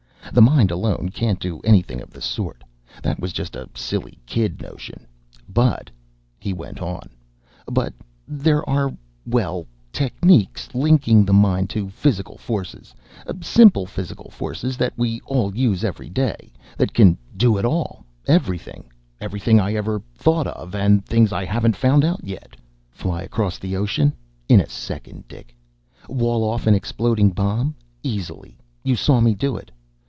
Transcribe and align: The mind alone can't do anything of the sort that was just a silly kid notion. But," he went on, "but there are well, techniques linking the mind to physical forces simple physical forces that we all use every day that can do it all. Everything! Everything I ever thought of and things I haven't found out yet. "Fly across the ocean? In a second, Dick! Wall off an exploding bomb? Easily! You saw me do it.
The 0.33 0.41
mind 0.41 0.71
alone 0.71 1.09
can't 1.09 1.41
do 1.41 1.59
anything 1.65 1.99
of 1.99 2.11
the 2.11 2.21
sort 2.21 2.63
that 3.03 3.19
was 3.19 3.33
just 3.33 3.53
a 3.53 3.67
silly 3.75 4.17
kid 4.25 4.61
notion. 4.61 5.05
But," 5.49 5.89
he 6.39 6.53
went 6.53 6.79
on, 6.79 7.09
"but 7.69 7.93
there 8.25 8.67
are 8.69 8.93
well, 9.25 9.67
techniques 9.91 10.73
linking 10.73 11.25
the 11.25 11.33
mind 11.33 11.69
to 11.71 11.89
physical 11.89 12.37
forces 12.37 12.95
simple 13.41 13.85
physical 13.85 14.29
forces 14.29 14.77
that 14.77 14.93
we 14.97 15.19
all 15.25 15.53
use 15.53 15.83
every 15.83 16.09
day 16.09 16.53
that 16.77 16.93
can 16.93 17.17
do 17.35 17.57
it 17.57 17.65
all. 17.65 18.05
Everything! 18.25 18.85
Everything 19.19 19.59
I 19.59 19.73
ever 19.73 20.01
thought 20.15 20.47
of 20.47 20.73
and 20.73 21.05
things 21.05 21.33
I 21.33 21.43
haven't 21.43 21.75
found 21.75 22.05
out 22.05 22.23
yet. 22.23 22.55
"Fly 22.89 23.21
across 23.23 23.57
the 23.59 23.75
ocean? 23.75 24.13
In 24.47 24.61
a 24.61 24.69
second, 24.69 25.27
Dick! 25.27 25.53
Wall 26.07 26.41
off 26.49 26.67
an 26.67 26.73
exploding 26.73 27.31
bomb? 27.31 27.75
Easily! 28.01 28.57
You 28.81 28.95
saw 28.95 29.19
me 29.19 29.35
do 29.35 29.57
it. 29.57 29.71